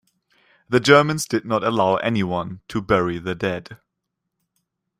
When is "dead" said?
3.35-3.77